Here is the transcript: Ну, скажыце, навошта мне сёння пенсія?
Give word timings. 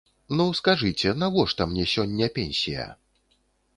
Ну, 0.37 0.45
скажыце, 0.59 1.11
навошта 1.25 1.69
мне 1.73 1.85
сёння 1.93 2.31
пенсія? 2.39 2.91